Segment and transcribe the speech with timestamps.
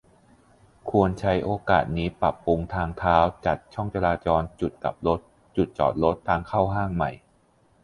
[0.89, 5.19] ควรใช้โอกาสนี้ ปรับปรุงทางเท้า จัดช่องจราจร-จุดกลับรถ-
[5.55, 7.11] จุดจอดรถ-ทางเข้าห้างใหม่